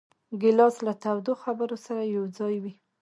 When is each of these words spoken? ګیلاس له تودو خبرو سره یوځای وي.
ګیلاس 0.41 0.75
له 0.85 0.93
تودو 1.03 1.33
خبرو 1.43 1.77
سره 1.85 2.01
یوځای 2.15 2.55
وي. 2.63 2.73